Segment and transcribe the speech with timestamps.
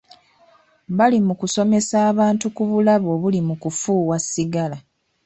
[0.97, 4.77] Bali mu kusomesa bantu ku bulabe obuli mu kufuuwa sigala.